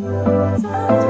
[0.00, 1.09] 不